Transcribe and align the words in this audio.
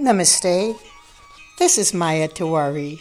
Namaste. 0.00 0.78
This 1.58 1.76
is 1.76 1.92
Maya 1.92 2.28
Tiwari. 2.28 3.00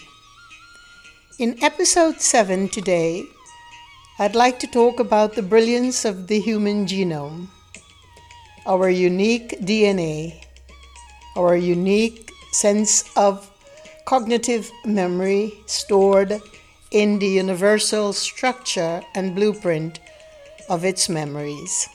In 1.38 1.56
episode 1.64 2.20
7 2.20 2.70
today, 2.70 3.24
I'd 4.18 4.34
like 4.34 4.58
to 4.62 4.66
talk 4.66 5.00
about 5.00 5.36
the 5.36 5.44
brilliance 5.44 6.06
of 6.06 6.26
the 6.26 6.40
human 6.40 6.88
genome, 6.88 7.50
our 8.66 8.90
unique 8.90 9.62
DNA, 9.62 10.44
our 11.36 11.56
unique 11.56 12.32
sense 12.52 13.04
of 13.16 13.48
cognitive 14.06 14.72
memory 14.84 15.54
stored 15.68 16.42
in 16.90 17.20
the 17.20 17.28
universal 17.28 18.12
structure 18.12 19.04
and 19.14 19.36
blueprint 19.36 20.00
of 20.68 20.84
its 20.84 21.10
memories. 21.10 21.90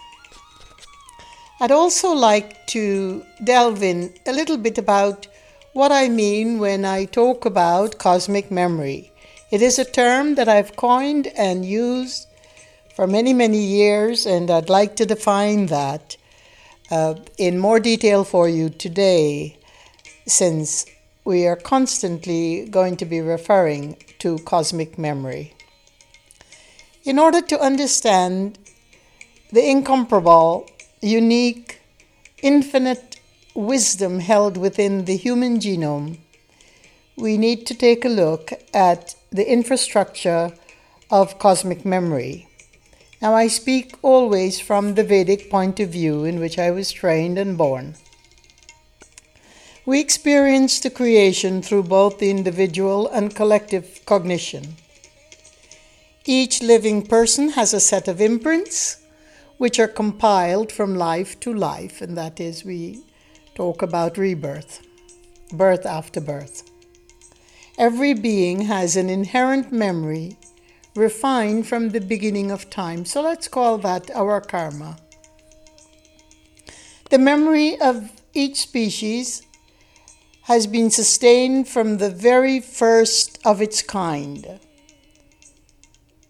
I'd 1.63 1.71
also 1.71 2.11
like 2.13 2.67
to 2.75 3.25
delve 3.45 3.85
in 3.85 4.13
a 4.27 4.33
little 4.33 4.57
bit 4.57 4.79
about 4.79 5.29
what 5.75 5.93
I 5.93 6.09
mean 6.09 6.59
when 6.59 6.85
I 6.85 7.05
talk 7.05 7.45
about 7.45 7.99
cosmic 7.99 8.51
memory. 8.51 9.13
It 9.53 9.63
is 9.63 9.79
a 9.79 9.85
term 9.85 10.35
that 10.35 10.49
I've 10.49 10.75
coined 10.75 11.29
and 11.29 11.65
used 11.65 12.27
for 12.97 13.07
many, 13.07 13.33
many 13.33 13.63
years, 13.63 14.27
and 14.27 14.51
I'd 14.51 14.69
like 14.69 14.97
to 14.97 15.07
define 15.07 15.67
that 15.67 16.17
uh, 16.91 17.15
in 17.39 17.61
more 17.61 17.79
detail 17.79 18.25
for 18.25 18.49
you 18.49 18.69
today, 18.69 19.57
since 20.27 20.85
we 21.25 21.47
are 21.47 21.55
constantly 21.55 22.67
going 22.67 22.97
to 22.97 23.05
be 23.05 23.21
referring 23.21 23.99
to 24.19 24.39
cosmic 24.39 24.99
memory. 24.99 25.55
In 27.05 27.21
order 27.21 27.41
to 27.41 27.61
understand 27.61 28.59
the 29.53 29.65
incomparable 29.65 30.67
unique, 31.03 31.81
infinite 32.43 33.21
wisdom 33.55 34.21
held 34.21 34.57
within 34.57 35.05
the 35.05 35.17
human 35.17 35.59
genome, 35.59 36.19
we 37.17 37.37
need 37.37 37.67
to 37.67 37.75
take 37.75 38.05
a 38.05 38.09
look 38.09 38.53
at 38.73 39.15
the 39.31 39.51
infrastructure 39.51 40.53
of 41.11 41.39
cosmic 41.39 41.85
memory. 41.85 42.47
Now, 43.21 43.35
I 43.35 43.49
speak 43.49 43.97
always 44.03 44.61
from 44.61 44.95
the 44.95 45.05
Vedic 45.05 45.51
point 45.51 45.79
of 45.81 45.91
view 45.91 46.25
in 46.25 46.41
which 46.41 46.59
I 46.59 46.71
was 46.71 46.91
trained 46.91 47.39
and 47.39 47.59
born. 47.59 47.97
We 49.85 50.01
experience 50.01 50.79
the 50.81 50.91
creation 50.91 51.61
through 51.61 51.85
both 51.85 52.19
the 52.19 52.31
individual 52.31 53.09
and 53.09 53.35
collective 53.35 54.01
cognition. 54.07 54.77
Each 56.25 56.63
living 56.63 57.03
person 57.03 57.51
has 57.51 57.75
a 57.75 57.81
set 57.81 58.07
of 58.07 58.21
imprints 58.21 59.02
which 59.63 59.79
are 59.79 59.87
compiled 59.87 60.73
from 60.73 60.97
life 60.97 61.39
to 61.39 61.55
life, 61.55 62.03
and 62.03 62.19
that 62.19 62.41
is, 62.41 62.65
we 62.65 63.01
talk 63.55 63.81
about 63.81 64.19
rebirth, 64.19 64.85
birth 65.53 65.87
after 65.87 66.21
birth. 66.21 66.69
Every 67.79 68.13
being 68.13 68.63
has 68.63 68.97
an 68.97 69.09
inherent 69.09 69.71
memory 69.71 70.37
refined 70.97 71.69
from 71.69 71.91
the 71.91 72.01
beginning 72.01 72.51
of 72.51 72.71
time, 72.71 73.05
so 73.05 73.23
let's 73.23 73.47
call 73.47 73.79
that 73.79 74.11
our 74.17 74.41
karma. 74.41 74.97
The 77.11 77.19
memory 77.19 77.81
of 77.81 78.11
each 78.35 78.57
species 78.57 79.47
has 80.51 80.67
been 80.67 80.91
sustained 80.91 81.69
from 81.69 81.99
the 81.99 82.11
very 82.11 82.59
first 82.59 83.39
of 83.45 83.63
its 83.63 83.81
kind 83.81 84.59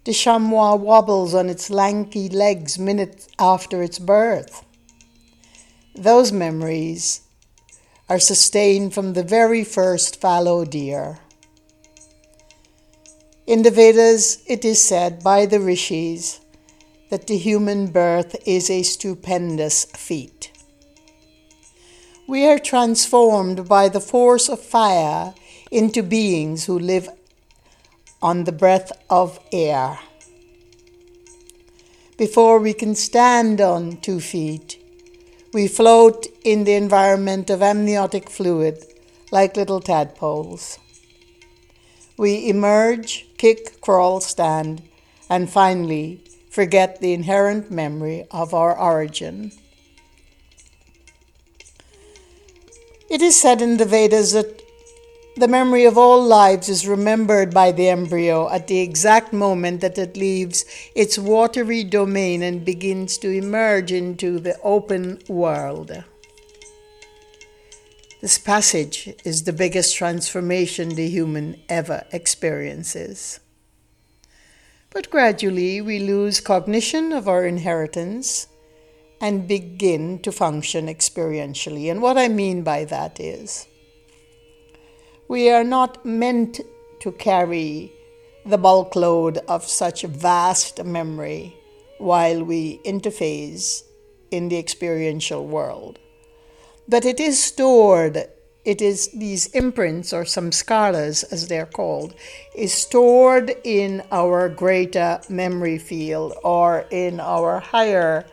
the 0.04 0.12
chamois 0.12 0.74
wobbles 0.74 1.34
on 1.34 1.48
its 1.48 1.70
lanky 1.70 2.28
legs 2.28 2.78
minutes 2.78 3.28
after 3.38 3.82
its 3.82 3.98
birth. 3.98 4.64
Those 5.94 6.32
memories 6.32 7.22
are 8.08 8.18
sustained 8.18 8.94
from 8.94 9.12
the 9.12 9.22
very 9.22 9.64
first 9.64 10.20
fallow 10.20 10.64
deer. 10.64 11.18
In 13.46 13.62
the 13.62 13.70
Vedas, 13.70 14.42
it 14.46 14.64
is 14.64 14.82
said 14.82 15.22
by 15.22 15.46
the 15.46 15.60
rishis 15.60 16.40
that 17.10 17.26
the 17.26 17.36
human 17.36 17.88
birth 17.88 18.36
is 18.46 18.70
a 18.70 18.82
stupendous 18.82 19.84
feat. 19.84 20.50
We 22.26 22.46
are 22.46 22.58
transformed 22.58 23.68
by 23.68 23.88
the 23.88 24.00
force 24.00 24.48
of 24.48 24.60
fire 24.60 25.34
into 25.70 26.02
beings 26.02 26.64
who 26.64 26.78
live 26.78 27.08
on 28.22 28.44
the 28.44 28.52
breath 28.52 28.92
of 29.10 29.38
air. 29.52 29.98
Before 32.16 32.60
we 32.60 32.72
can 32.72 32.94
stand 32.94 33.60
on 33.60 33.96
two 33.96 34.20
feet, 34.20 34.78
we 35.52 35.66
float 35.66 36.28
in 36.44 36.64
the 36.64 36.74
environment 36.74 37.50
of 37.50 37.60
amniotic 37.60 38.30
fluid 38.30 38.84
like 39.32 39.56
little 39.56 39.80
tadpoles. 39.80 40.78
We 42.16 42.48
emerge, 42.48 43.26
kick, 43.38 43.80
crawl, 43.80 44.20
stand, 44.20 44.82
and 45.28 45.50
finally 45.50 46.22
forget 46.50 47.00
the 47.00 47.12
inherent 47.12 47.70
memory 47.70 48.26
of 48.30 48.54
our 48.54 48.78
origin. 48.78 49.52
It 53.10 53.20
is 53.20 53.40
said 53.40 53.60
in 53.60 53.78
the 53.78 53.84
Vedas 53.84 54.32
that 54.32 54.61
the 55.36 55.48
memory 55.48 55.84
of 55.86 55.96
all 55.96 56.22
lives 56.22 56.68
is 56.68 56.86
remembered 56.86 57.54
by 57.54 57.72
the 57.72 57.88
embryo 57.88 58.50
at 58.50 58.66
the 58.66 58.80
exact 58.80 59.32
moment 59.32 59.80
that 59.80 59.96
it 59.96 60.16
leaves 60.16 60.64
its 60.94 61.18
watery 61.18 61.84
domain 61.84 62.42
and 62.42 62.64
begins 62.64 63.16
to 63.18 63.30
emerge 63.30 63.92
into 63.92 64.38
the 64.38 64.58
open 64.62 65.18
world. 65.28 66.04
This 68.20 68.38
passage 68.38 69.12
is 69.24 69.44
the 69.44 69.52
biggest 69.52 69.96
transformation 69.96 70.90
the 70.90 71.08
human 71.08 71.60
ever 71.68 72.04
experiences. 72.12 73.40
But 74.90 75.10
gradually 75.10 75.80
we 75.80 75.98
lose 75.98 76.40
cognition 76.40 77.12
of 77.12 77.26
our 77.26 77.46
inheritance 77.46 78.48
and 79.20 79.48
begin 79.48 80.18
to 80.18 80.30
function 80.30 80.86
experientially. 80.86 81.90
And 81.90 82.02
what 82.02 82.18
I 82.18 82.28
mean 82.28 82.62
by 82.62 82.84
that 82.84 83.18
is, 83.18 83.66
we 85.32 85.48
are 85.48 85.64
not 85.64 86.04
meant 86.04 86.60
to 87.00 87.10
carry 87.10 87.90
the 88.44 88.58
bulk 88.58 88.94
load 88.94 89.38
of 89.48 89.64
such 89.66 90.02
vast 90.02 90.84
memory 90.84 91.56
while 91.96 92.44
we 92.44 92.78
interface 92.84 93.82
in 94.30 94.50
the 94.50 94.58
experiential 94.58 95.46
world. 95.46 95.98
But 96.86 97.06
it 97.06 97.18
is 97.18 97.42
stored, 97.42 98.28
it 98.66 98.82
is 98.82 99.08
these 99.12 99.46
imprints 99.54 100.12
or 100.12 100.24
samskaras 100.24 101.24
as 101.32 101.48
they're 101.48 101.72
called, 101.80 102.14
is 102.54 102.74
stored 102.74 103.54
in 103.64 104.02
our 104.12 104.50
greater 104.50 105.18
memory 105.30 105.78
field 105.78 106.34
or 106.44 106.84
in 106.90 107.20
our 107.20 107.58
higher 107.58 108.26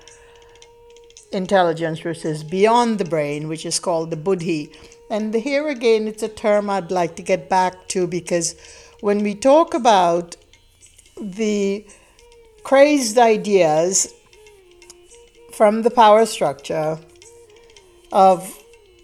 intelligence, 1.32 2.04
which 2.04 2.26
is 2.26 2.44
beyond 2.44 3.00
the 3.00 3.06
brain, 3.06 3.48
which 3.48 3.66
is 3.66 3.80
called 3.80 4.09
the 4.09 4.18
buddhi. 4.18 4.70
And 5.09 5.34
here 5.34 5.68
again, 5.68 6.08
it's 6.08 6.22
a 6.22 6.28
term 6.28 6.70
I'd 6.70 6.92
like 6.92 7.16
to 7.16 7.24
get 7.24 7.50
back 7.50 7.88
to 7.90 8.06
because 8.06 8.56
when 9.02 9.24
we 9.24 9.34
talk 9.34 9.74
about 9.74 10.36
the 11.20 11.86
crazed 12.64 13.18
ideas 13.18 14.14
from 15.52 15.81
the 15.81 15.90
power 15.90 16.25
structure 16.28 17.00
of 18.12 18.64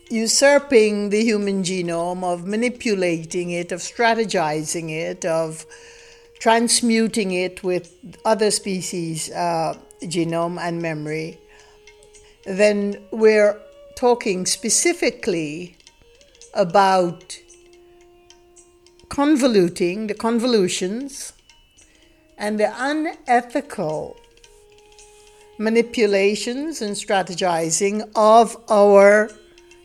usurping 0.09 1.09
the 1.09 1.23
human 1.23 1.63
genome, 1.63 2.23
of 2.23 2.45
manipulating 2.45 3.49
it, 3.49 3.71
of 3.71 3.79
strategizing 3.79 4.91
it, 4.91 5.25
of 5.25 5.65
transmuting 6.39 7.31
it 7.31 7.63
with 7.63 7.95
other 8.23 8.51
species' 8.51 9.31
uh, 9.31 9.75
genome 10.03 10.59
and 10.59 10.81
memory, 10.81 11.39
then 12.45 13.01
we're 13.11 13.59
talking 13.95 14.45
specifically 14.45 15.75
about 16.55 17.37
convoluting 19.09 20.07
the 20.07 20.13
convolutions 20.13 21.33
and 22.37 22.59
the 22.59 22.73
unethical 22.77 24.17
manipulations 25.57 26.81
and 26.81 26.95
strategizing 26.95 28.09
of 28.15 28.57
our 28.69 29.29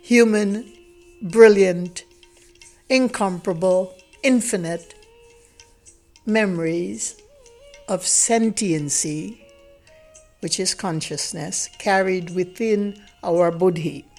human, 0.03 0.73
brilliant, 1.23 2.05
incomparable, 2.89 3.95
infinite 4.23 4.95
memories 6.27 7.21
of 7.89 8.07
sentiency, 8.07 9.41
which 10.41 10.59
is 10.59 10.75
consciousness, 10.75 11.69
carried 11.79 12.31
within 12.31 13.01
our 13.23 13.51
buddhi. 13.51 14.10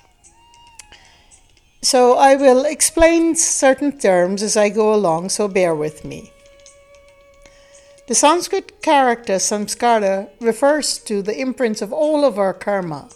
So 1.81 2.15
I 2.15 2.35
will 2.35 2.63
explain 2.65 3.35
certain 3.35 3.97
terms 3.97 4.43
as 4.43 4.55
I 4.55 4.69
go 4.69 4.93
along, 4.93 5.29
so 5.29 5.47
bear 5.47 5.73
with 5.73 6.05
me. 6.05 6.31
The 8.07 8.15
Sanskrit 8.15 8.81
character 8.81 9.35
samskara 9.35 10.29
refers 10.39 10.97
to 10.99 11.21
the 11.21 11.39
imprints 11.39 11.81
of 11.81 11.91
all 11.93 12.23
of 12.25 12.37
our 12.37 12.53
karma, 12.53 13.09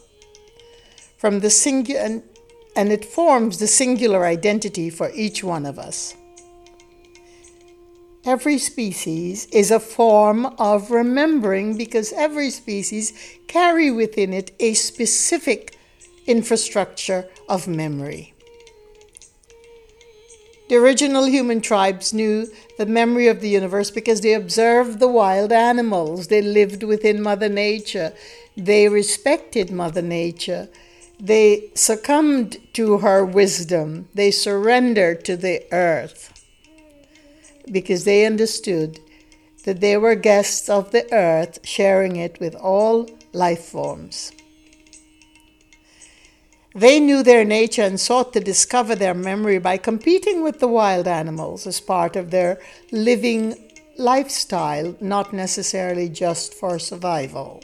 from 1.18 1.42
the 1.42 1.50
singular, 1.50 2.00
and 2.00 2.24
and 2.76 2.92
it 2.92 3.06
forms 3.06 3.58
the 3.58 3.68
singular 3.68 4.26
identity 4.26 4.90
for 4.90 5.10
each 5.14 5.44
one 5.44 5.66
of 5.66 5.80
us. 5.80 6.14
Every 8.26 8.58
species 8.58 9.46
is 9.48 9.72
a 9.72 9.80
form 9.80 10.46
of 10.58 10.92
remembering 10.92 11.78
because 11.78 12.12
every 12.12 12.50
species 12.50 13.14
carry 13.48 13.92
within 13.92 14.34
it 14.34 14.52
a 14.60 14.74
specific 14.74 15.78
infrastructure 16.28 17.30
of 17.48 17.68
memory. 17.68 18.35
The 20.68 20.76
original 20.78 21.26
human 21.26 21.62
tribes 21.62 22.12
knew 22.14 22.52
the 22.78 22.88
memory 22.88 23.28
of 23.28 23.40
the 23.40 23.50
universe 23.50 23.92
because 23.92 24.22
they 24.22 24.34
observed 24.34 25.00
the 25.00 25.08
wild 25.08 25.52
animals. 25.52 26.28
They 26.28 26.42
lived 26.42 26.82
within 26.82 27.22
Mother 27.22 27.50
Nature. 27.50 28.14
They 28.58 28.90
respected 28.90 29.70
Mother 29.70 30.02
Nature. 30.02 30.70
They 31.20 31.70
succumbed 31.76 32.58
to 32.74 32.98
her 33.00 33.24
wisdom. 33.24 34.10
They 34.16 34.32
surrendered 34.32 35.24
to 35.26 35.38
the 35.38 35.64
earth 35.72 36.32
because 37.72 38.04
they 38.04 38.26
understood 38.26 39.00
that 39.66 39.82
they 39.82 39.98
were 39.98 40.16
guests 40.16 40.70
of 40.70 40.92
the 40.92 41.12
earth, 41.14 41.60
sharing 41.64 42.16
it 42.16 42.40
with 42.40 42.56
all 42.56 43.10
life 43.34 43.66
forms. 43.66 44.32
They 46.75 47.00
knew 47.00 47.24
their 47.24 47.45
nature 47.45 47.83
and 47.83 47.98
sought 47.98 48.33
to 48.33 48.42
discover 48.42 48.95
their 48.95 49.13
memory 49.13 49.60
by 49.60 49.77
competing 49.77 50.44
with 50.44 50.60
the 50.60 50.68
wild 50.68 51.07
animals 51.07 51.66
as 51.66 51.80
part 51.80 52.18
of 52.18 52.31
their 52.31 52.60
living 52.92 53.56
lifestyle, 53.98 54.94
not 55.00 55.31
necessarily 55.31 56.10
just 56.10 56.54
for 56.54 56.77
survival. 56.77 57.63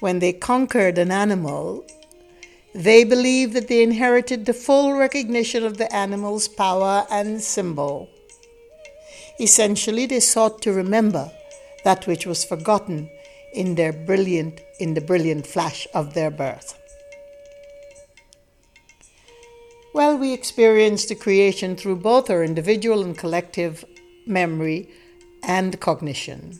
When 0.00 0.18
they 0.18 0.32
conquered 0.32 0.98
an 0.98 1.12
animal, 1.12 1.86
they 2.74 3.04
believed 3.04 3.52
that 3.52 3.68
they 3.68 3.84
inherited 3.84 4.44
the 4.44 4.54
full 4.54 4.94
recognition 4.94 5.64
of 5.64 5.78
the 5.78 5.94
animal's 5.94 6.48
power 6.48 7.06
and 7.12 7.40
symbol. 7.40 8.10
Essentially, 9.38 10.06
they 10.06 10.18
sought 10.18 10.62
to 10.62 10.72
remember 10.72 11.30
that 11.84 12.08
which 12.08 12.26
was 12.26 12.44
forgotten 12.44 13.08
in 13.54 13.76
their 13.76 13.92
brilliant 13.92 14.60
in 14.80 14.94
the 14.94 15.00
brilliant 15.00 15.46
flash 15.46 15.86
of 15.94 16.14
their 16.14 16.30
birth. 16.30 16.81
Well, 19.94 20.16
we 20.16 20.32
experience 20.32 21.04
the 21.04 21.14
creation 21.14 21.76
through 21.76 21.96
both 21.96 22.30
our 22.30 22.42
individual 22.42 23.02
and 23.02 23.16
collective 23.16 23.84
memory 24.26 24.88
and 25.42 25.78
cognition. 25.80 26.58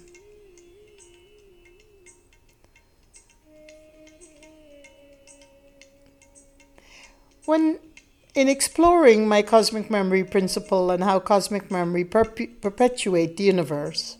When 7.46 7.78
in 8.34 8.48
exploring 8.48 9.26
my 9.26 9.40
cosmic 9.40 9.90
memory 9.90 10.24
principle 10.24 10.90
and 10.90 11.02
how 11.02 11.18
cosmic 11.18 11.70
memory 11.70 12.04
perpe- 12.04 12.60
perpetuate 12.60 13.38
the 13.38 13.44
universe, 13.44 14.18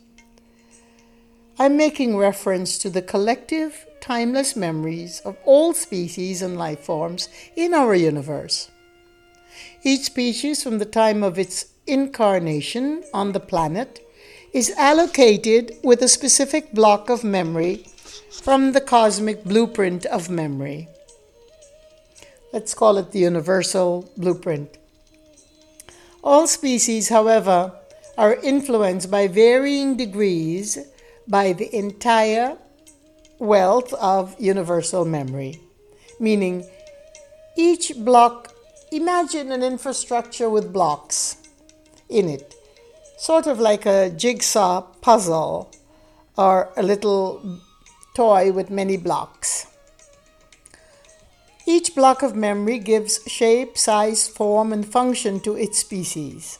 I'm 1.58 1.76
making 1.76 2.16
reference 2.16 2.78
to 2.78 2.88
the 2.88 3.02
collective, 3.02 3.86
timeless 4.00 4.56
memories 4.56 5.20
of 5.20 5.36
all 5.44 5.74
species 5.74 6.40
and 6.40 6.56
life 6.56 6.80
forms 6.80 7.28
in 7.56 7.74
our 7.74 7.94
universe. 7.94 8.70
Each 9.84 10.02
species, 10.02 10.62
from 10.62 10.78
the 10.78 10.84
time 10.84 11.24
of 11.24 11.38
its 11.38 11.66
incarnation 11.86 13.02
on 13.12 13.32
the 13.32 13.40
planet, 13.40 14.00
is 14.52 14.70
allocated 14.76 15.76
with 15.82 16.02
a 16.02 16.08
specific 16.08 16.72
block 16.72 17.10
of 17.10 17.24
memory 17.24 17.86
from 18.30 18.72
the 18.72 18.80
cosmic 18.80 19.44
blueprint 19.44 20.06
of 20.06 20.30
memory. 20.30 20.88
Let's 22.52 22.74
call 22.74 22.98
it 22.98 23.10
the 23.10 23.18
universal 23.20 24.10
blueprint. 24.16 24.78
All 26.22 26.46
species, 26.46 27.08
however, 27.08 27.72
are 28.16 28.36
influenced 28.36 29.10
by 29.10 29.26
varying 29.26 29.96
degrees 29.96 30.78
by 31.26 31.54
the 31.54 31.74
entire 31.74 32.56
wealth 33.38 33.92
of 33.94 34.36
universal 34.38 35.04
memory, 35.04 35.60
meaning 36.20 36.64
each 37.56 37.92
block 37.96 38.51
imagine 38.92 39.50
an 39.50 39.62
infrastructure 39.62 40.50
with 40.50 40.72
blocks 40.72 41.38
in 42.08 42.28
it, 42.28 42.54
sort 43.16 43.46
of 43.46 43.58
like 43.58 43.86
a 43.86 44.10
jigsaw 44.10 44.82
puzzle 45.00 45.70
or 46.36 46.70
a 46.76 46.82
little 46.82 47.60
toy 48.14 48.52
with 48.52 48.70
many 48.70 48.96
blocks. 48.96 49.66
Each 51.66 51.94
block 51.94 52.22
of 52.22 52.36
memory 52.36 52.78
gives 52.78 53.20
shape, 53.26 53.78
size, 53.78 54.28
form, 54.28 54.72
and 54.72 54.86
function 54.86 55.40
to 55.40 55.56
its 55.56 55.78
species, 55.78 56.58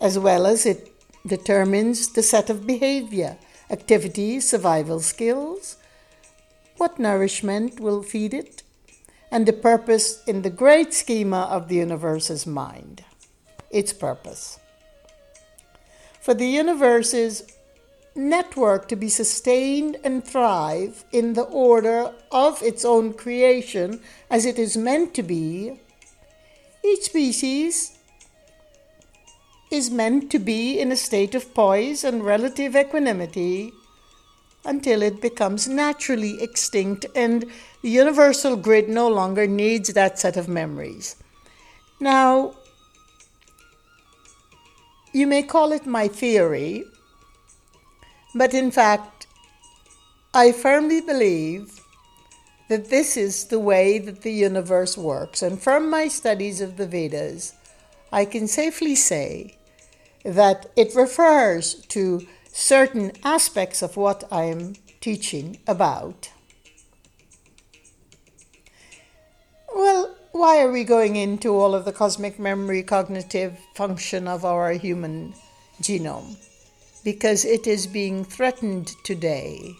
as 0.00 0.18
well 0.18 0.46
as 0.46 0.66
it 0.66 0.92
determines 1.26 2.12
the 2.12 2.22
set 2.22 2.50
of 2.50 2.66
behavior, 2.66 3.38
activities, 3.70 4.48
survival 4.48 5.00
skills, 5.00 5.76
what 6.76 6.98
nourishment 6.98 7.80
will 7.80 8.02
feed 8.02 8.34
it, 8.34 8.62
and 9.30 9.46
the 9.46 9.52
purpose 9.52 10.22
in 10.24 10.42
the 10.42 10.50
great 10.50 10.94
schema 10.94 11.42
of 11.50 11.68
the 11.68 11.76
universe's 11.76 12.46
mind, 12.46 13.04
its 13.70 13.92
purpose. 13.92 14.58
For 16.20 16.34
the 16.34 16.46
universe's 16.46 17.44
network 18.14 18.88
to 18.88 18.96
be 18.96 19.08
sustained 19.08 19.96
and 20.02 20.24
thrive 20.24 21.04
in 21.12 21.34
the 21.34 21.42
order 21.42 22.12
of 22.32 22.62
its 22.62 22.84
own 22.84 23.14
creation 23.14 24.00
as 24.30 24.44
it 24.44 24.58
is 24.58 24.76
meant 24.76 25.14
to 25.14 25.22
be, 25.22 25.80
each 26.84 27.04
species 27.04 27.98
is 29.70 29.90
meant 29.90 30.30
to 30.30 30.38
be 30.38 30.78
in 30.80 30.90
a 30.90 30.96
state 30.96 31.34
of 31.34 31.54
poise 31.54 32.02
and 32.02 32.24
relative 32.24 32.74
equanimity 32.74 33.72
until 34.68 35.02
it 35.02 35.20
becomes 35.22 35.66
naturally 35.66 36.40
extinct 36.42 37.06
and 37.16 37.46
the 37.82 37.90
universal 37.90 38.54
grid 38.54 38.88
no 38.88 39.08
longer 39.08 39.46
needs 39.46 39.92
that 39.94 40.18
set 40.18 40.36
of 40.36 40.48
memories. 40.48 41.16
Now, 41.98 42.54
you 45.12 45.26
may 45.26 45.42
call 45.42 45.72
it 45.72 45.86
my 45.86 46.06
theory, 46.06 46.84
but 48.34 48.52
in 48.52 48.70
fact, 48.70 49.26
I 50.34 50.52
firmly 50.52 51.00
believe 51.00 51.80
that 52.68 52.90
this 52.90 53.16
is 53.16 53.46
the 53.46 53.58
way 53.58 53.98
that 53.98 54.20
the 54.20 54.32
universe 54.32 54.98
works. 54.98 55.40
And 55.42 55.60
from 55.60 55.88
my 55.88 56.08
studies 56.08 56.60
of 56.60 56.76
the 56.76 56.86
Vedas, 56.86 57.54
I 58.12 58.26
can 58.26 58.46
safely 58.46 58.94
say 58.94 59.56
that 60.24 60.66
it 60.76 60.94
refers 60.94 61.74
to 61.86 62.26
certain 62.58 63.12
aspects 63.22 63.82
of 63.82 63.96
what 63.96 64.24
I 64.32 64.42
am 64.44 64.74
teaching 65.00 65.58
about. 65.68 66.32
Well, 69.72 70.16
why 70.32 70.60
are 70.60 70.72
we 70.72 70.82
going 70.82 71.14
into 71.14 71.54
all 71.54 71.72
of 71.72 71.84
the 71.84 71.92
cosmic 71.92 72.36
memory 72.36 72.82
cognitive 72.82 73.56
function 73.76 74.26
of 74.26 74.44
our 74.44 74.72
human 74.72 75.34
genome? 75.80 76.36
Because 77.04 77.44
it 77.44 77.68
is 77.68 77.86
being 77.86 78.24
threatened 78.24 78.88
today. 79.04 79.76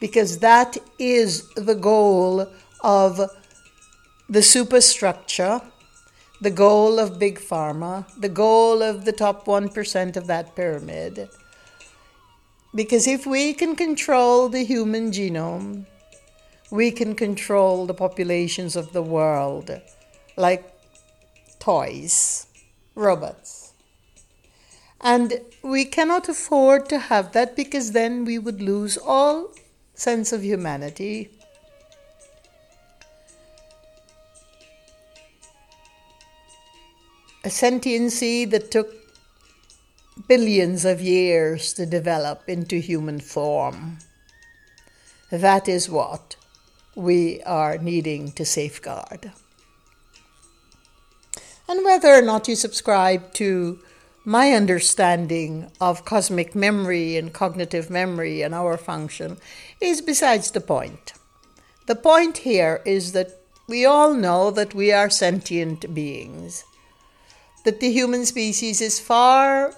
Because 0.00 0.40
that 0.40 0.76
is 0.98 1.48
the 1.54 1.76
goal 1.76 2.48
of 2.80 3.20
the 4.28 4.42
superstructure, 4.42 5.62
the 6.40 6.50
goal 6.50 6.98
of 6.98 7.20
Big 7.20 7.38
Pharma, 7.38 8.04
the 8.18 8.28
goal 8.28 8.82
of 8.82 9.04
the 9.04 9.12
top 9.12 9.46
1% 9.46 10.16
of 10.16 10.26
that 10.26 10.56
pyramid. 10.56 11.28
Because 12.74 13.06
if 13.06 13.24
we 13.24 13.54
can 13.54 13.76
control 13.76 14.48
the 14.48 14.64
human 14.64 15.12
genome, 15.12 15.86
we 16.70 16.90
can 16.90 17.14
control 17.14 17.86
the 17.86 17.94
populations 17.94 18.74
of 18.74 18.92
the 18.92 19.02
world 19.02 19.80
like 20.36 20.74
toys, 21.60 22.46
robots. 22.96 23.74
And 25.00 25.40
we 25.62 25.84
cannot 25.84 26.28
afford 26.28 26.88
to 26.88 26.98
have 26.98 27.32
that 27.32 27.54
because 27.54 27.92
then 27.92 28.24
we 28.24 28.38
would 28.38 28.60
lose 28.60 28.96
all 28.96 29.52
sense 29.94 30.32
of 30.32 30.42
humanity. 30.42 31.30
A 37.44 37.50
sentiency 37.50 38.46
that 38.46 38.70
took 38.70 39.03
billions 40.26 40.84
of 40.84 41.00
years 41.00 41.72
to 41.74 41.86
develop 41.86 42.48
into 42.48 42.76
human 42.76 43.20
form. 43.20 43.98
That 45.30 45.68
is 45.68 45.88
what 45.88 46.36
we 46.94 47.42
are 47.42 47.78
needing 47.78 48.32
to 48.32 48.44
safeguard. 48.44 49.32
And 51.68 51.84
whether 51.84 52.08
or 52.14 52.22
not 52.22 52.48
you 52.48 52.56
subscribe 52.56 53.32
to 53.34 53.80
my 54.24 54.52
understanding 54.52 55.70
of 55.80 56.04
cosmic 56.04 56.54
memory 56.54 57.16
and 57.16 57.32
cognitive 57.32 57.90
memory 57.90 58.42
and 58.42 58.54
our 58.54 58.76
function 58.76 59.36
is 59.80 60.00
besides 60.00 60.50
the 60.50 60.60
point. 60.60 61.12
The 61.86 61.94
point 61.94 62.38
here 62.38 62.80
is 62.86 63.12
that 63.12 63.40
we 63.68 63.84
all 63.84 64.14
know 64.14 64.50
that 64.50 64.74
we 64.74 64.92
are 64.92 65.10
sentient 65.10 65.94
beings, 65.94 66.64
that 67.64 67.80
the 67.80 67.90
human 67.90 68.24
species 68.24 68.80
is 68.80 68.98
far 68.98 69.74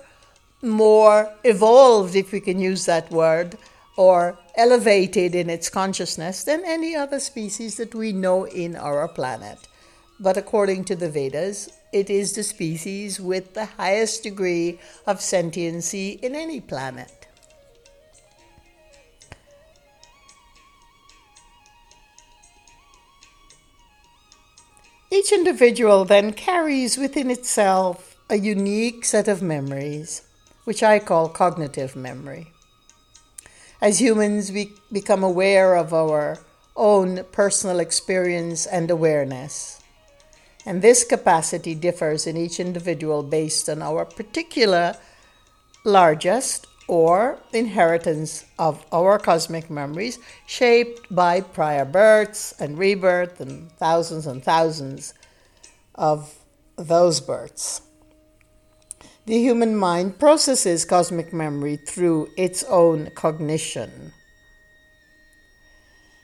more 0.67 1.33
evolved, 1.45 2.15
if 2.15 2.33
we 2.33 2.41
can 2.41 2.59
use 2.59 2.85
that 2.87 3.11
word, 3.11 3.57
or 3.97 4.39
elevated 4.57 5.35
in 5.35 5.49
its 5.49 5.71
consciousness 5.71 6.45
than 6.45 6.63
any 6.67 6.95
other 6.95 7.21
species 7.21 7.77
that 7.77 7.95
we 7.95 8.13
know 8.13 8.45
in 8.45 8.77
our 8.77 9.09
planet. 9.09 9.69
But 10.19 10.37
according 10.37 10.85
to 10.85 10.97
the 10.97 11.11
Vedas, 11.11 11.71
it 11.93 12.11
is 12.11 12.33
the 12.33 12.43
species 12.43 13.21
with 13.21 13.55
the 13.55 13.67
highest 13.67 14.23
degree 14.23 14.79
of 15.07 15.21
sentiency 15.21 16.19
in 16.23 16.35
any 16.35 16.61
planet. 16.61 17.13
Each 25.11 25.33
individual 25.33 26.05
then 26.05 26.33
carries 26.33 26.99
within 26.99 27.31
itself 27.31 28.17
a 28.29 28.37
unique 28.37 29.05
set 29.05 29.29
of 29.29 29.41
memories, 29.41 30.26
which 30.67 30.83
I 30.83 30.99
call 30.99 31.29
cognitive 31.29 31.95
memory. 31.95 32.49
As 33.81 34.01
humans, 34.01 34.51
we 34.51 34.73
become 34.91 35.23
aware 35.23 35.77
of 35.77 35.95
our 35.95 36.41
own 36.75 37.23
personal 37.31 37.79
experience 37.79 38.67
and 38.67 38.91
awareness. 38.91 39.81
And 40.65 40.83
this 40.83 41.05
capacity 41.05 41.77
differs 41.77 42.27
in 42.27 42.37
each 42.37 42.59
individual 42.59 43.23
based 43.23 43.69
on 43.69 43.81
our 43.81 44.05
particular 44.05 44.97
largest 45.85 46.67
or 46.89 47.39
inheritance 47.53 48.45
of 48.59 48.85
our 48.93 49.21
cosmic 49.21 49.71
memories, 49.71 50.19
shaped 50.47 51.07
by 51.15 51.41
prior 51.43 51.85
births 51.85 52.53
and 52.59 52.77
rebirth 52.77 53.41
and 53.41 53.71
thousands 53.73 54.27
and 54.27 54.43
thousands 54.43 55.15
of 55.95 56.35
those 56.77 57.21
births. 57.21 57.83
The 59.27 59.39
human 59.39 59.75
mind 59.75 60.21
processes 60.21 60.85
cosmic 60.85 61.33
memory 61.33 61.77
through 61.77 62.31
its 62.37 62.63
own 62.65 63.11
cognition. 63.11 64.13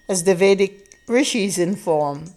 As 0.09 0.23
the 0.23 0.37
Vedic 0.37 0.97
rishis 1.09 1.59
inform, 1.59 2.35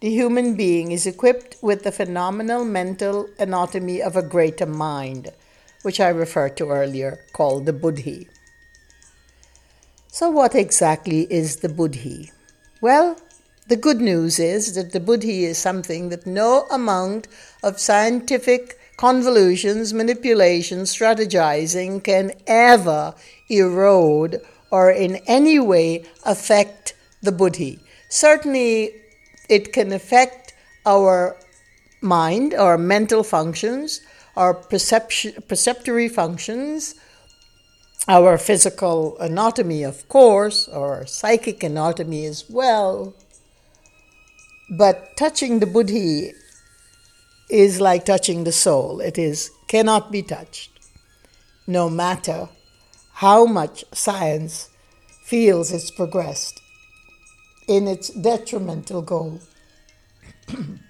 the 0.00 0.08
human 0.08 0.56
being 0.56 0.90
is 0.90 1.06
equipped 1.06 1.56
with 1.60 1.84
the 1.84 1.92
phenomenal 1.92 2.64
mental 2.64 3.28
anatomy 3.38 4.00
of 4.00 4.16
a 4.16 4.22
greater 4.22 4.64
mind 4.64 5.32
which 5.82 6.00
I 6.00 6.08
referred 6.08 6.56
to 6.56 6.70
earlier, 6.70 7.20
called 7.32 7.66
the 7.66 7.72
Buddhi. 7.72 8.26
So, 10.08 10.30
what 10.30 10.54
exactly 10.54 11.30
is 11.30 11.56
the 11.58 11.68
Buddhi? 11.68 12.32
Well, 12.80 13.20
the 13.68 13.76
good 13.76 14.00
news 14.00 14.38
is 14.38 14.74
that 14.74 14.92
the 14.92 14.98
Buddhi 14.98 15.44
is 15.44 15.58
something 15.58 16.08
that 16.08 16.26
no 16.26 16.66
amount 16.70 17.28
of 17.62 17.78
scientific 17.78 18.78
convolutions, 18.96 19.92
manipulations, 19.92 20.94
strategizing 20.94 22.02
can 22.02 22.32
ever 22.46 23.14
erode 23.48 24.40
or 24.70 24.90
in 24.90 25.16
any 25.26 25.58
way 25.58 26.04
affect 26.24 26.94
the 27.22 27.32
Buddhi. 27.32 27.78
Certainly, 28.08 28.92
it 29.48 29.72
can 29.72 29.92
affect 29.92 30.54
our 30.84 31.36
mind, 32.00 32.54
our 32.54 32.78
mental 32.78 33.22
functions, 33.22 34.00
our 34.36 34.54
perception, 34.54 35.42
perceptory 35.48 36.08
functions, 36.08 36.94
our 38.08 38.38
physical 38.38 39.18
anatomy, 39.18 39.82
of 39.82 40.08
course, 40.08 40.68
our 40.68 41.06
psychic 41.06 41.62
anatomy 41.62 42.24
as 42.26 42.44
well. 42.48 43.14
But 44.70 45.16
touching 45.16 45.60
the 45.60 45.66
buddhi 45.66 46.32
is 47.48 47.80
like 47.80 48.04
touching 48.04 48.44
the 48.44 48.52
soul. 48.52 49.00
It 49.00 49.18
is 49.18 49.50
cannot 49.68 50.10
be 50.12 50.22
touched, 50.22 50.70
no 51.66 51.88
matter 51.88 52.48
how 53.14 53.46
much 53.46 53.84
science 53.92 54.70
feels 55.24 55.72
it's 55.72 55.90
progressed 55.90 56.60
in 57.66 57.88
its 57.88 58.10
detrimental 58.10 59.02
goal. 59.02 59.40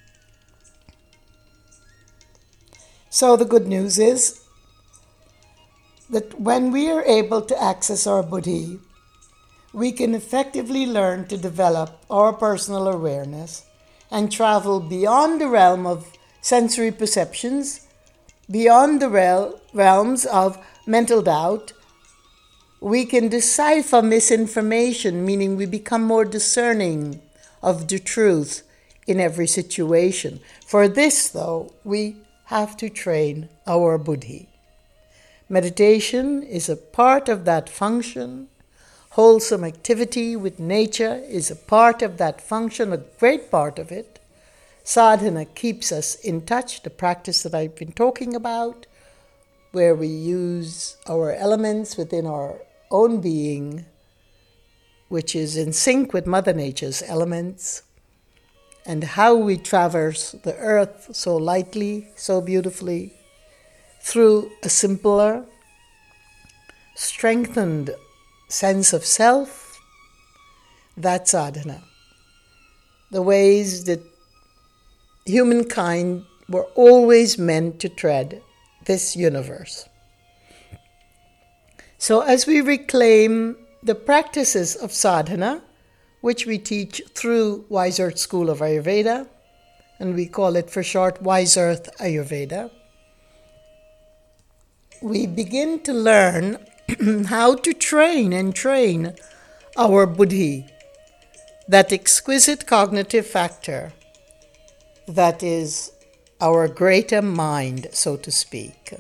So, 3.09 3.35
the 3.35 3.47
good 3.47 3.67
news 3.67 3.99
is 3.99 4.43
that 6.11 6.39
when 6.39 6.71
we 6.71 6.91
are 6.91 7.03
able 7.03 7.41
to 7.41 7.63
access 7.63 8.07
our 8.07 8.23
buddhi, 8.23 8.79
we 9.73 9.91
can 9.91 10.15
effectively 10.15 10.85
learn 10.85 11.27
to 11.29 11.39
develop 11.39 12.05
our 12.11 12.35
personal 12.35 12.89
awareness 12.89 13.65
and 14.11 14.31
travel 14.31 14.81
beyond 14.81 15.41
the 15.41 15.49
realm 15.49 15.87
of 15.87 16.13
sensory 16.47 16.93
perceptions, 16.93 17.89
beyond 18.49 19.03
the 19.03 19.09
realms 19.75 20.25
of 20.27 20.57
mental 20.87 21.21
doubt. 21.21 21.73
We 22.81 23.05
can 23.05 23.27
decipher 23.29 24.01
misinformation, 24.01 25.27
meaning 25.27 25.57
we 25.57 25.67
become 25.67 26.05
more 26.05 26.25
discerning 26.25 27.21
of 27.65 27.89
the 27.89 27.99
truth 27.99 28.63
in 29.09 29.19
every 29.19 29.49
situation. 29.49 30.39
For 30.65 30.87
this, 30.87 31.29
though, 31.29 31.73
we 31.83 32.19
have 32.45 32.77
to 32.77 32.89
train 32.91 33.49
our 33.67 33.99
buddhi. 33.99 34.49
Meditation 35.49 36.45
is 36.45 36.69
a 36.69 36.77
part 36.77 37.29
of 37.29 37.45
that 37.45 37.69
function. 37.69 38.47
Wholesome 39.19 39.65
activity 39.65 40.37
with 40.37 40.61
nature 40.61 41.21
is 41.29 41.51
a 41.51 41.57
part 41.57 42.03
of 42.03 42.19
that 42.19 42.41
function, 42.41 42.93
a 42.93 42.99
great 42.99 43.51
part 43.51 43.81
of 43.81 43.91
it. 43.91 44.21
Sadhana 44.87 45.47
keeps 45.47 45.91
us 45.91 46.15
in 46.15 46.43
touch, 46.43 46.85
the 46.85 46.91
practice 46.91 47.43
that 47.43 47.57
I've 47.57 47.75
been 47.75 47.91
talking 47.91 48.37
about, 48.37 48.87
where 49.73 49.97
we 49.97 50.07
use 50.07 50.97
our 51.09 51.33
elements 51.33 51.97
within 51.97 52.25
our 52.25 52.61
own 52.93 53.21
being, 53.21 53.85
which 55.09 55.35
is 55.35 55.57
in 55.57 55.73
sync 55.73 56.13
with 56.13 56.25
Mother 56.25 56.53
Nature's 56.53 57.03
elements 57.03 57.83
and 58.87 59.03
how 59.03 59.35
we 59.35 59.57
traverse 59.57 60.31
the 60.45 60.55
earth 60.55 61.09
so 61.11 61.37
lightly, 61.37 62.07
so 62.15 62.41
beautifully, 62.41 63.13
through 64.01 64.53
a 64.63 64.69
simpler, 64.69 65.45
strengthened 66.95 67.91
sense 68.49 68.93
of 68.93 69.05
self, 69.05 69.81
that's 70.97 71.33
sadhana. 71.33 71.83
The 73.11 73.23
ways 73.23 73.83
that 73.87 74.01
humankind 75.27 76.25
were 76.49 76.67
always 76.75 77.39
meant 77.39 77.81
to 77.81 77.89
tread 77.89 78.43
this 78.85 79.17
universe. 79.17 79.89
So, 81.99 82.21
as 82.21 82.47
we 82.47 82.61
reclaim 82.61 83.57
the 83.83 83.95
practices 83.95 84.77
of 84.77 84.93
sadhana, 84.93 85.63
which 86.21 86.47
we 86.47 86.59
teach 86.59 87.03
through 87.15 87.65
Wise 87.69 87.99
Earth 87.99 88.19
School 88.19 88.49
of 88.51 88.61
Ayurveda, 88.61 89.29
and 89.99 90.15
we 90.15 90.27
call 90.27 90.57
it 90.57 90.71
for 90.71 90.83
short 90.83 91.23
Wise 91.23 91.57
Earth 91.57 91.89
Ayurveda. 91.99 92.71
We 95.03 95.27
begin 95.27 95.81
to 95.83 95.93
learn 95.93 96.59
how 97.27 97.57
to 97.57 97.73
train 97.73 98.33
and 98.33 98.55
train 98.55 99.15
our 99.77 100.07
buddhi, 100.07 100.67
that 101.69 101.93
exquisite 101.93 102.67
cognitive 102.67 103.27
factor 103.27 103.93
that 105.07 105.43
is 105.43 105.93
our 106.41 106.69
greater 106.69 107.23
mind, 107.23 107.89
so 107.93 108.17
to 108.17 108.31
speak. 108.31 108.95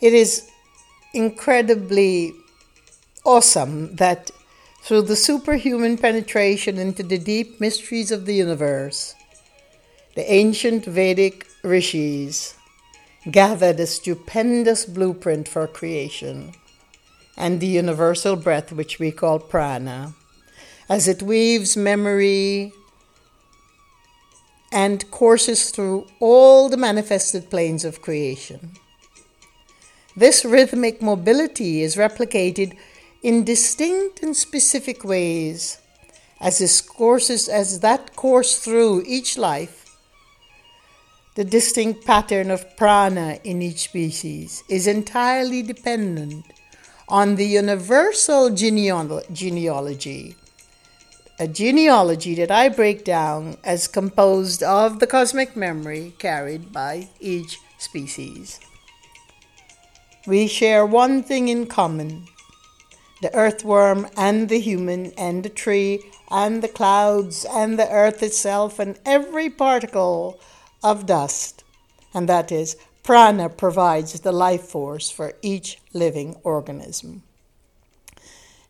It 0.00 0.12
is 0.12 0.50
incredibly 1.14 2.34
awesome 3.24 3.96
that 3.96 4.30
through 4.82 5.02
the 5.02 5.16
superhuman 5.16 5.96
penetration 5.96 6.76
into 6.76 7.02
the 7.02 7.16
deep 7.16 7.58
mysteries 7.58 8.10
of 8.10 8.26
the 8.26 8.34
universe, 8.34 9.14
the 10.14 10.30
ancient 10.30 10.84
Vedic 10.84 11.46
rishis 11.62 12.54
gathered 13.30 13.80
a 13.80 13.86
stupendous 13.86 14.84
blueprint 14.84 15.48
for 15.48 15.66
creation 15.66 16.52
and 17.36 17.60
the 17.60 17.66
universal 17.66 18.36
breath 18.36 18.70
which 18.72 18.98
we 18.98 19.10
call 19.10 19.38
prana, 19.38 20.14
as 20.88 21.08
it 21.08 21.22
weaves 21.22 21.76
memory 21.76 22.72
and 24.70 25.10
courses 25.10 25.70
through 25.70 26.06
all 26.20 26.68
the 26.68 26.76
manifested 26.76 27.48
planes 27.48 27.84
of 27.84 28.02
creation. 28.02 28.72
This 30.16 30.44
rhythmic 30.44 31.00
mobility 31.00 31.82
is 31.82 31.96
replicated 31.96 32.76
in 33.22 33.44
distinct 33.44 34.22
and 34.22 34.36
specific 34.36 35.02
ways 35.02 35.78
as 36.40 36.58
this 36.58 36.80
courses 36.80 37.48
as 37.48 37.80
that 37.80 38.14
course 38.14 38.58
through 38.58 39.02
each 39.06 39.38
life 39.38 39.83
the 41.34 41.44
distinct 41.44 42.04
pattern 42.06 42.48
of 42.48 42.76
prana 42.76 43.40
in 43.42 43.60
each 43.60 43.80
species 43.80 44.62
is 44.68 44.86
entirely 44.86 45.62
dependent 45.62 46.44
on 47.08 47.34
the 47.34 47.46
universal 47.46 48.50
genealo- 48.50 49.24
genealogy, 49.32 50.36
a 51.40 51.48
genealogy 51.48 52.36
that 52.36 52.52
I 52.52 52.68
break 52.68 53.04
down 53.04 53.56
as 53.64 53.88
composed 53.88 54.62
of 54.62 55.00
the 55.00 55.08
cosmic 55.08 55.56
memory 55.56 56.14
carried 56.18 56.72
by 56.72 57.08
each 57.18 57.58
species. 57.78 58.60
We 60.28 60.46
share 60.46 60.86
one 60.86 61.22
thing 61.24 61.48
in 61.48 61.66
common 61.66 62.26
the 63.22 63.34
earthworm 63.34 64.06
and 64.16 64.48
the 64.50 64.60
human 64.60 65.10
and 65.16 65.42
the 65.42 65.48
tree 65.48 65.98
and 66.30 66.62
the 66.62 66.68
clouds 66.68 67.46
and 67.50 67.78
the 67.78 67.90
earth 67.90 68.22
itself 68.22 68.78
and 68.78 68.98
every 69.04 69.48
particle 69.48 70.38
of 70.84 71.06
dust. 71.06 71.64
And 72.12 72.28
that 72.28 72.52
is, 72.52 72.76
prana 73.02 73.48
provides 73.48 74.20
the 74.20 74.30
life 74.30 74.62
force 74.62 75.10
for 75.10 75.32
each 75.42 75.78
living 75.92 76.36
organism. 76.44 77.24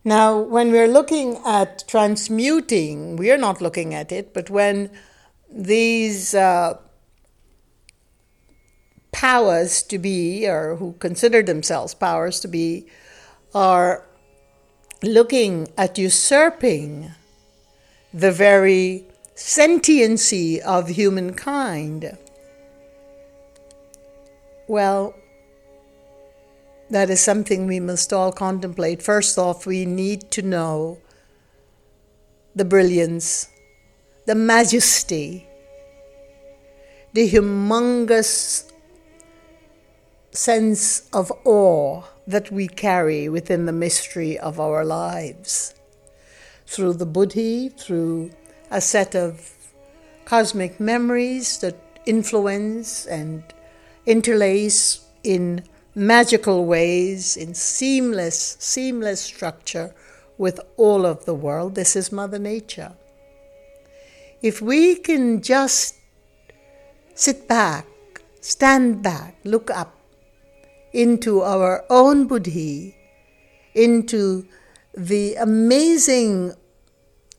Now, 0.05 0.39
when 0.39 0.71
we're 0.71 0.89
looking 0.89 1.39
at 1.45 1.87
transmuting, 1.89 3.17
we 3.17 3.31
are 3.31 3.39
not 3.39 3.61
looking 3.61 3.95
at 3.95 4.13
it, 4.13 4.33
but 4.33 4.51
when 4.51 4.91
these 5.51 6.35
uh, 6.35 6.79
powers 9.13 9.83
to 9.85 9.99
be, 9.99 10.47
or 10.47 10.77
who 10.77 10.95
consider 10.99 11.43
themselves 11.43 11.95
powers 11.95 12.41
to 12.41 12.49
be, 12.49 12.87
are 13.55 14.05
looking 15.03 15.69
at 15.79 15.97
usurping 15.97 17.11
the 18.13 18.33
very 18.33 19.07
sentiency 19.35 20.63
of 20.63 20.89
humankind. 20.89 22.17
Well, 24.67 25.15
that 26.91 27.11
is 27.11 27.21
something 27.21 27.67
we 27.67 27.81
must 27.81 28.13
all 28.13 28.33
contemplate. 28.33 29.03
First 29.03 29.39
off, 29.39 29.67
we 29.67 29.85
need 29.85 30.31
to 30.33 30.43
know 30.43 30.99
the 32.55 32.65
brilliance, 32.65 33.49
the 34.27 34.35
majesty, 34.35 35.49
the 37.13 37.29
humongous 37.29 38.71
sense 40.31 41.09
of 41.13 41.33
awe 41.45 42.03
that 42.27 42.51
we 42.51 42.67
carry 42.69 43.29
within 43.29 43.67
the 43.67 43.73
mystery 43.73 44.39
of 44.39 44.59
our 44.59 44.85
lives. 44.85 45.75
Through 46.67 46.95
the 46.95 47.07
Buddhi, 47.07 47.69
through 47.69 48.31
a 48.75 48.81
set 48.81 49.15
of 49.15 49.53
cosmic 50.25 50.81
memories 50.81 51.59
that 51.59 51.77
influence 52.07 53.07
and 53.07 53.45
interlace 54.05 55.07
in 55.23 55.63
magical 55.95 56.67
ways, 56.67 57.37
in 57.37 57.55
seamless, 57.55 58.57
seamless 58.59 59.21
structure 59.21 59.95
with 60.39 60.59
all 60.77 61.07
of 61.07 61.25
the 61.25 61.35
world. 61.35 61.77
This 61.77 61.95
is 61.95 62.11
Mother 62.11 62.41
Nature. 62.41 62.93
If 64.43 64.61
we 64.61 64.97
can 64.97 65.41
just 65.41 65.95
sit 67.15 67.47
back, 67.47 67.87
stand 68.41 69.05
back, 69.05 69.37
look 69.45 69.71
up, 69.71 69.97
into 70.93 71.43
our 71.43 71.85
own 71.89 72.27
buddhi, 72.27 72.97
into 73.73 74.49
the 74.97 75.37
amazing 75.37 76.55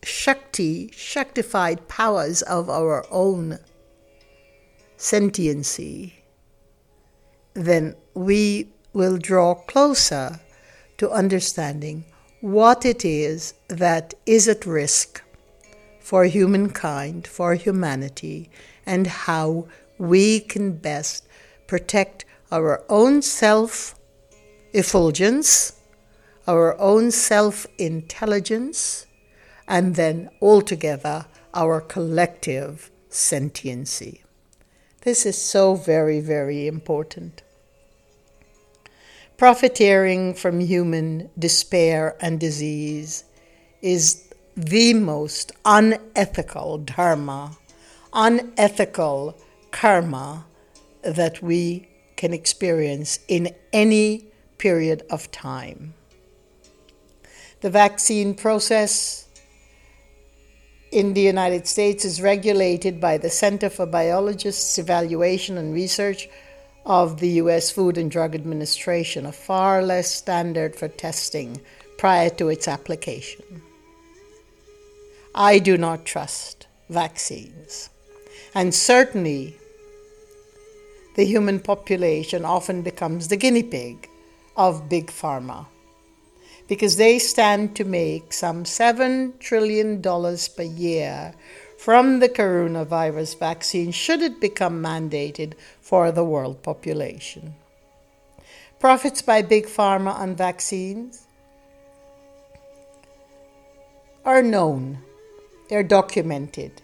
Shakti, 0.05 0.91
Shaktified 0.93 1.88
powers 1.88 2.43
of 2.43 2.69
our 2.69 3.05
own 3.09 3.57
sentiency, 4.97 6.24
then 7.55 7.95
we 8.13 8.69
will 8.93 9.17
draw 9.17 9.55
closer 9.55 10.39
to 10.99 11.10
understanding 11.10 12.06
what 12.39 12.86
it 12.86 13.03
is 13.03 13.56
that 13.67 14.13
is 14.27 14.47
at 14.47 14.67
risk 14.67 15.23
for 15.99 16.25
humankind, 16.25 17.25
for 17.25 17.56
humanity, 17.56 18.51
and 18.86 19.08
how 19.08 19.67
we 19.97 20.39
can 20.39 20.73
best 20.77 21.27
protect 21.65 22.25
our 22.51 22.84
own 22.89 23.23
self 23.23 23.95
effulgence, 24.71 25.73
our 26.47 26.80
own 26.80 27.10
self 27.10 27.65
intelligence, 27.80 29.08
and 29.67 29.95
then 29.95 30.30
altogether 30.41 31.25
our 31.54 31.82
collective 31.82 32.91
sentiency. 33.10 34.23
This 35.01 35.25
is 35.25 35.39
so 35.39 35.75
very, 35.75 36.19
very 36.19 36.67
important. 36.67 37.43
Profiteering 39.38 40.34
from 40.34 40.60
human 40.60 41.30
despair 41.38 42.15
and 42.21 42.39
disease 42.39 43.25
is 43.82 44.34
the 44.56 44.93
most 44.93 45.51
unethical 45.65 46.78
dharma, 46.80 47.58
unethical 48.13 49.38
karma 49.71 50.45
that 51.04 51.41
we 51.41 51.88
can 52.15 52.34
experience 52.34 53.19
in 53.28 53.54
any 53.73 54.25
period 54.58 55.04
of 55.10 55.30
time. 55.32 55.93
The 57.62 57.69
vaccine 57.69 58.34
process 58.34 59.24
in 60.95 61.13
the 61.13 61.19
United 61.19 61.67
States 61.67 62.05
is 62.05 62.21
regulated 62.21 63.01
by 63.01 63.17
the 63.17 63.29
Center 63.29 63.69
for 63.69 63.86
Biologics 63.86 64.79
Evaluation 64.79 65.58
and 65.58 65.73
Research 65.73 66.29
of 66.86 67.19
the 67.19 67.27
U.S. 67.43 67.69
Food 67.69 67.97
and 67.97 68.10
Drug 68.10 68.34
Administration, 68.34 69.25
a 69.25 69.34
far 69.34 69.84
less 69.84 70.10
standard 70.10 70.73
for 70.73 70.88
testing 70.88 71.60
prior 71.97 72.29
to 72.29 72.47
its 72.47 72.69
application. 72.69 73.62
I 75.36 75.60
do 75.60 75.77
not 75.77 76.05
trust 76.05 76.67
vaccines. 76.89 77.89
And 78.53 78.73
certainly 78.73 79.58
the 81.17 81.25
human 81.25 81.60
population 81.60 82.45
often 82.45 82.84
becomes 82.84 83.27
the 83.27 83.36
guinea 83.36 83.63
pig 83.63 84.08
of 84.55 84.88
big 84.88 85.08
pharma 85.08 85.65
because 86.67 86.97
they 86.97 87.19
stand 87.19 87.75
to 87.75 87.84
make 87.84 88.34
some 88.34 88.63
$7 88.63 89.39
trillion 89.39 90.01
per 90.01 90.63
year 90.63 91.34
from 91.78 92.19
the 92.19 92.30
coronavirus 92.30 93.38
vaccine 93.38 93.91
should 93.91 94.21
it 94.21 94.41
become 94.41 94.82
mandated 94.82 95.54
for 95.80 96.12
the 96.12 96.23
world 96.23 96.63
population. 96.63 97.54
Profits 98.80 99.21
by 99.21 99.41
big 99.41 99.65
pharma 99.65 100.13
on 100.13 100.36
vaccines 100.36 101.28
are 104.25 104.41
known, 104.41 104.99
they're 105.69 105.84
documented. 105.84 106.82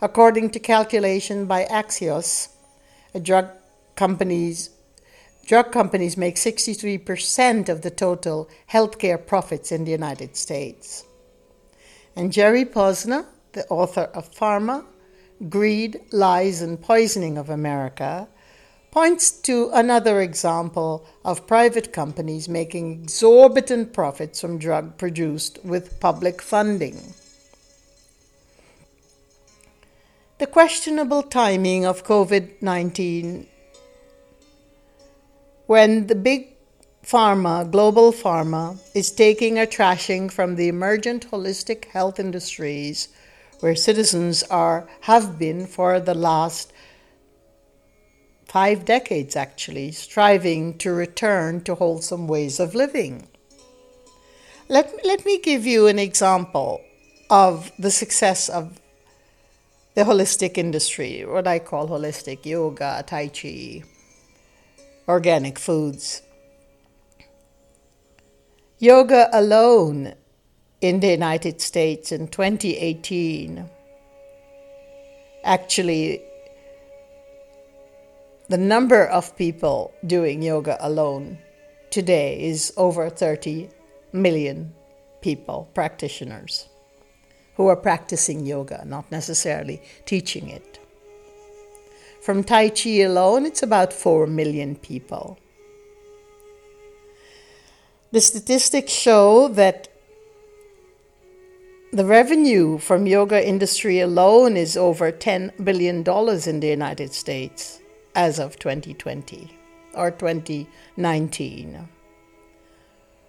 According 0.00 0.50
to 0.50 0.58
calculation 0.58 1.46
by 1.46 1.64
Axios, 1.64 2.48
a 3.14 3.20
drug 3.20 3.48
companies 3.94 4.70
drug 5.46 5.72
companies 5.72 6.16
make 6.16 6.36
63% 6.36 7.68
of 7.68 7.82
the 7.82 7.90
total 7.90 8.48
healthcare 8.70 9.24
profits 9.24 9.72
in 9.72 9.84
the 9.84 9.90
United 9.90 10.36
States. 10.36 11.04
And 12.14 12.32
Jerry 12.32 12.64
Posner, 12.64 13.26
the 13.52 13.66
author 13.68 14.10
of 14.14 14.32
Pharma, 14.32 14.84
Greed, 15.48 16.00
Lies, 16.12 16.62
and 16.62 16.80
Poisoning 16.80 17.36
of 17.36 17.50
America, 17.50 18.28
points 18.90 19.30
to 19.30 19.70
another 19.72 20.20
example 20.20 21.06
of 21.24 21.46
private 21.46 21.92
companies 21.92 22.48
making 22.48 23.02
exorbitant 23.02 23.92
profits 23.92 24.40
from 24.40 24.58
drug 24.58 24.98
produced 24.98 25.58
with 25.64 25.98
public 25.98 26.42
funding. 26.42 27.14
The 30.38 30.46
questionable 30.46 31.22
timing 31.22 31.86
of 31.86 32.04
COVID 32.04 32.60
19 32.60 33.46
when 35.66 36.06
the 36.06 36.14
big 36.14 36.48
pharma, 37.04 37.70
global 37.70 38.12
pharma, 38.12 38.78
is 38.94 39.10
taking 39.10 39.58
a 39.58 39.66
trashing 39.66 40.30
from 40.30 40.56
the 40.56 40.68
emergent 40.68 41.30
holistic 41.30 41.86
health 41.86 42.18
industries 42.20 43.08
where 43.60 43.76
citizens 43.76 44.42
are 44.44 44.88
have 45.02 45.38
been 45.38 45.66
for 45.66 46.00
the 46.00 46.14
last 46.14 46.72
five 48.44 48.84
decades 48.84 49.34
actually 49.36 49.90
striving 49.92 50.76
to 50.78 50.92
return 50.92 51.62
to 51.62 51.74
wholesome 51.74 52.28
ways 52.28 52.60
of 52.60 52.74
living. 52.74 53.26
Let, 54.68 55.04
let 55.04 55.24
me 55.24 55.38
give 55.40 55.66
you 55.66 55.86
an 55.86 55.98
example 55.98 56.80
of 57.30 57.72
the 57.78 57.90
success 57.90 58.48
of 58.48 58.80
the 59.94 60.02
holistic 60.02 60.58
industry, 60.58 61.24
what 61.24 61.46
I 61.46 61.58
call 61.58 61.88
holistic 61.88 62.44
yoga, 62.44 63.04
tai 63.06 63.28
chi, 63.28 63.82
organic 65.08 65.58
foods. 65.58 66.22
Yoga 68.78 69.28
alone 69.32 70.14
in 70.80 71.00
the 71.00 71.08
United 71.08 71.60
States 71.60 72.10
in 72.10 72.28
2018 72.28 73.68
actually 75.44 76.22
the 78.48 78.58
number 78.58 79.06
of 79.06 79.36
people 79.36 79.94
doing 80.06 80.42
yoga 80.42 80.76
alone 80.80 81.38
today 81.90 82.42
is 82.42 82.72
over 82.76 83.08
30 83.08 83.68
million 84.12 84.74
people, 85.20 85.70
practitioners, 85.74 86.68
who 87.56 87.68
are 87.68 87.76
practicing 87.76 88.44
yoga, 88.44 88.84
not 88.84 89.10
necessarily 89.10 89.80
teaching 90.04 90.48
it. 90.48 90.71
From 92.22 92.44
Tai 92.44 92.68
Chi 92.68 93.00
alone, 93.00 93.44
it's 93.44 93.64
about 93.64 93.92
4 93.92 94.28
million 94.28 94.76
people. 94.76 95.40
The 98.12 98.20
statistics 98.20 98.92
show 98.92 99.48
that 99.48 99.88
the 101.92 102.04
revenue 102.04 102.78
from 102.78 103.08
yoga 103.08 103.44
industry 103.44 103.98
alone 103.98 104.56
is 104.56 104.76
over 104.76 105.10
10 105.10 105.50
billion 105.64 106.04
dollars 106.04 106.46
in 106.46 106.60
the 106.60 106.68
United 106.68 107.12
States 107.12 107.80
as 108.14 108.38
of 108.38 108.56
2020 108.56 109.50
or 109.94 110.12
2019. 110.12 111.88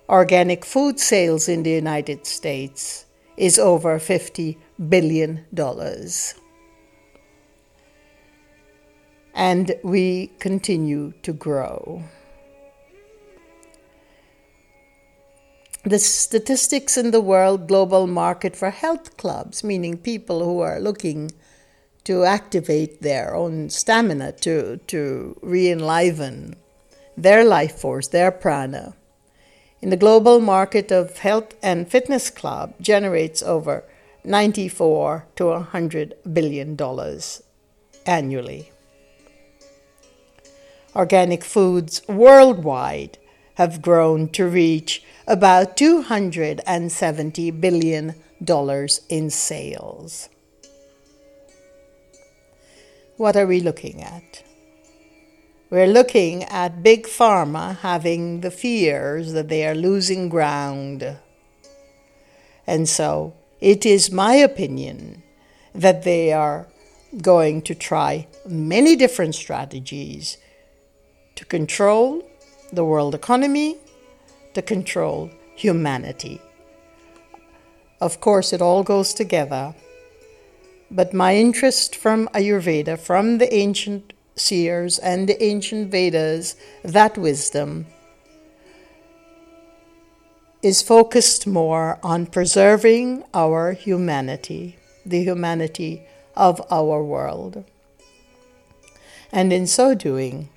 Organic 0.07 0.63
food 0.63 0.99
sales 0.99 1.49
in 1.49 1.63
the 1.63 1.71
United 1.71 2.27
States 2.27 3.07
is 3.37 3.57
over 3.57 3.97
50 3.97 4.55
billion 4.87 5.45
dollars. 5.51 6.35
And 9.33 9.75
we 9.83 10.27
continue 10.39 11.13
to 11.23 11.33
grow. 11.33 12.03
the 15.83 15.99
statistics 15.99 16.95
in 16.97 17.11
the 17.11 17.19
world 17.19 17.67
global 17.67 18.07
market 18.07 18.55
for 18.55 18.69
health 18.69 19.17
clubs, 19.17 19.63
meaning 19.63 19.97
people 19.97 20.43
who 20.43 20.61
are 20.61 20.79
looking 20.79 21.31
to 22.05 22.23
activate 22.23 23.01
their 23.01 23.35
own 23.35 23.69
stamina, 23.69 24.31
to, 24.31 24.77
to 24.87 25.37
re 25.41 25.69
enliven 25.69 26.55
their 27.17 27.43
life 27.43 27.75
force, 27.75 28.07
their 28.07 28.31
prana. 28.31 28.95
In 29.81 29.89
the 29.89 29.97
global 29.97 30.39
market 30.39 30.91
of 30.91 31.19
health 31.19 31.55
and 31.61 31.89
fitness 31.89 32.29
club 32.29 32.73
generates 32.79 33.43
over 33.43 33.83
94 34.23 35.27
to 35.35 35.45
100 35.47 36.15
billion 36.31 36.77
dollars 36.77 37.43
annually. 38.05 38.72
Organic 40.95 41.43
foods 41.43 42.01
worldwide 42.07 43.17
have 43.55 43.81
grown 43.81 44.29
to 44.29 44.47
reach 44.47 45.03
about 45.27 45.75
$270 45.77 47.61
billion 47.61 48.15
in 49.09 49.29
sales. 49.29 50.29
What 53.17 53.35
are 53.35 53.47
we 53.47 53.59
looking 53.59 54.01
at? 54.01 54.43
We're 55.69 55.87
looking 55.87 56.43
at 56.43 56.83
Big 56.83 57.07
Pharma 57.07 57.77
having 57.77 58.41
the 58.41 58.51
fears 58.51 59.33
that 59.33 59.49
they 59.49 59.65
are 59.65 59.73
losing 59.73 60.29
ground. 60.29 61.17
And 62.67 62.87
so 62.87 63.33
it 63.59 63.85
is 63.85 64.11
my 64.11 64.35
opinion 64.35 65.23
that 65.73 66.03
they 66.03 66.31
are 66.31 66.67
going 67.21 67.61
to 67.63 67.73
try 67.73 68.27
many 68.45 68.95
different 68.95 69.35
strategies 69.35 70.37
to 71.35 71.45
control 71.45 72.23
the 72.71 72.85
world 72.85 73.15
economy, 73.15 73.77
to 74.53 74.61
control 74.61 75.29
humanity. 75.55 76.41
Of 78.01 78.19
course, 78.19 78.53
it 78.53 78.61
all 78.61 78.83
goes 78.83 79.13
together. 79.13 79.75
But 80.91 81.13
my 81.13 81.35
interest 81.35 81.95
from 81.95 82.27
Ayurveda, 82.33 82.99
from 82.99 83.37
the 83.37 83.53
ancient 83.53 84.13
seers 84.35 84.99
and 84.99 85.27
the 85.27 85.41
ancient 85.41 85.89
Vedas, 85.91 86.55
that 86.83 87.17
wisdom, 87.17 87.85
is 90.61 90.81
focused 90.81 91.45
more 91.45 91.99
on 92.03 92.25
preserving 92.25 93.23
our 93.33 93.73
humanity, 93.73 94.77
the 95.05 95.23
humanity 95.23 96.03
of 96.35 96.61
our 96.71 97.03
world. 97.03 97.63
And 99.31 99.51
in 99.51 99.67
so 99.67 99.93
doing, 99.93 100.49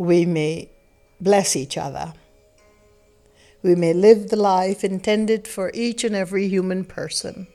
we 0.00 0.24
may 0.24 0.70
bless 1.20 1.54
each 1.54 1.76
other. 1.76 2.14
We 3.62 3.74
may 3.74 3.92
live 3.92 4.30
the 4.30 4.36
life 4.36 4.82
intended 4.82 5.46
for 5.46 5.70
each 5.74 6.04
and 6.04 6.16
every 6.16 6.48
human 6.48 6.84
person. 6.84 7.46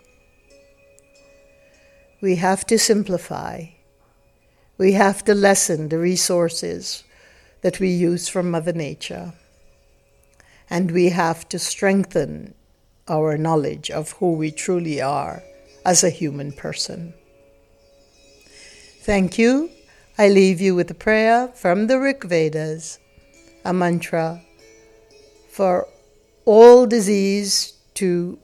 We 2.22 2.36
have 2.36 2.66
to 2.68 2.78
simplify. 2.78 3.66
We 4.78 4.92
have 4.92 5.24
to 5.26 5.34
lessen 5.34 5.90
the 5.90 5.98
resources 5.98 7.04
that 7.62 7.80
we 7.80 7.90
use 7.90 8.28
from 8.28 8.52
Mother 8.52 8.74
Nature. 8.74 9.34
And 10.70 10.92
we 10.92 11.10
have 11.10 11.50
to 11.50 11.58
strengthen 11.58 12.54
our 13.08 13.38
knowledge 13.38 13.90
of 13.90 14.12
who 14.14 14.34
we 14.34 14.52
truly 14.52 15.02
are 15.02 15.42
as 15.84 16.04
a 16.04 16.12
human 16.12 16.52
person. 16.52 17.16
Thank 19.02 19.40
you 19.40 19.72
I 20.18 20.30
leave 20.30 20.62
you 20.62 20.76
with 20.76 20.90
a 20.90 20.94
prayer 20.94 21.50
from 21.50 21.88
the 21.88 22.00
Rig 22.00 22.24
Vedas, 22.24 23.00
a 23.66 23.74
mantra 23.74 24.42
for 25.52 25.90
all 26.46 26.86
disease 26.86 27.74
to 27.96 28.40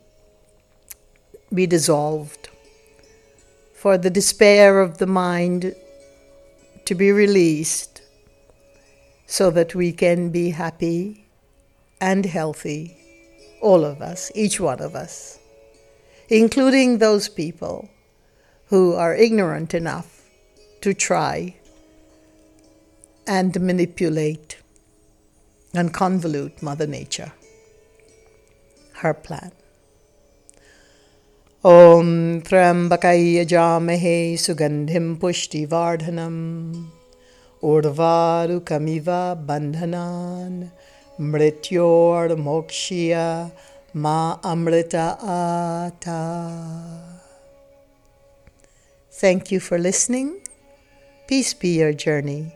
be 1.53 1.65
dissolved, 1.65 2.49
for 3.73 3.97
the 3.97 4.10
despair 4.10 4.81
of 4.81 4.97
the 4.97 5.07
mind 5.07 5.73
to 6.84 6.93
be 6.93 7.10
released, 7.13 8.01
so 9.25 9.49
that 9.49 9.73
we 9.73 9.93
can 9.93 10.29
be 10.29 10.49
happy 10.49 11.25
and 12.01 12.25
healthy, 12.25 12.97
all 13.62 13.86
of 13.86 14.01
us, 14.01 14.29
each 14.36 14.60
one 14.60 14.81
of 14.81 14.93
us, 14.93 15.39
including 16.27 16.97
those 16.97 17.29
people 17.29 17.88
who 18.65 18.93
are 18.93 19.15
ignorant 19.15 19.73
enough 19.73 20.23
to 20.81 20.93
try 20.93 21.55
and 23.34 23.58
manipulate 23.62 24.58
and 25.74 25.94
convolute 25.94 26.62
Mother 26.62 26.86
Nature, 26.86 27.32
her 29.02 29.13
plan. 29.13 29.52
Om 31.63 32.41
Trambakaya 32.41 33.46
Jamahe 33.54 34.34
Sugandhim 34.34 35.17
Pushti 35.17 35.65
Vardhanam 35.65 36.88
Urvarukamiva 37.63 39.22
Bandhanan 39.46 40.72
Mrityor 41.17 42.36
Mokshya 42.48 43.52
Ma 43.94 44.39
Amrita 44.44 45.17
Ata. 45.22 46.22
Thank 49.12 49.52
you 49.52 49.62
for 49.62 49.78
listening. 49.78 50.41
Peace 51.28 51.54
be 51.54 51.78
your 51.80 51.94
journey. 51.94 52.56